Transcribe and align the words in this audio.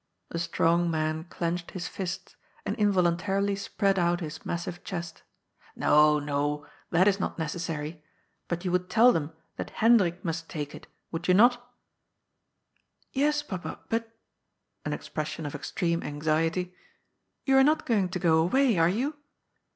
The 0.29 0.39
strong 0.39 0.89
man 0.89 1.25
clenched 1.25 1.69
his 1.69 1.87
fists, 1.87 2.35
and 2.65 2.75
involuntarily 2.77 3.55
spread 3.55 3.99
out 3.99 4.19
his 4.19 4.43
massive 4.43 4.83
chest. 4.83 5.21
*'No, 5.75 6.17
no, 6.17 6.65
that 6.89 7.07
is 7.07 7.19
not 7.19 7.37
necessary. 7.37 8.01
But 8.47 8.65
you 8.65 8.71
would 8.71 8.89
tell 8.89 9.11
them 9.11 9.31
that 9.57 9.69
Hendrik 9.69 10.25
must 10.25 10.49
take 10.49 10.73
it; 10.73 10.87
would 11.11 11.27
you 11.27 11.35
not?"" 11.35 11.71
Yes, 13.11 13.43
Papa, 13.43 13.81
but"— 13.89 14.11
an 14.85 14.93
expression 14.93 15.45
of 15.45 15.53
extreme 15.53 16.01
anxiety 16.01 16.73
—"you 17.45 17.55
are 17.55 17.63
not 17.63 17.85
going 17.85 18.09
to 18.09 18.17
go 18.17 18.39
away, 18.39 18.79
are 18.79 18.89
you 18.89 19.17